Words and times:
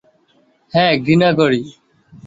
হাঁ, 0.73 0.91
ঘৃণা 1.05 1.29
করি। 1.33 1.61